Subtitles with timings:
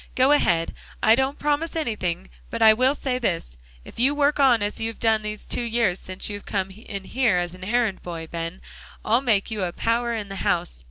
[0.15, 0.73] "Go ahead.
[1.03, 3.55] I don't promise anything, but I will say this.
[3.85, 7.03] If you work on as you have done these two years since you came in
[7.03, 8.61] here as errand boy, Ben,
[9.05, 10.79] I'll make you a power in the house.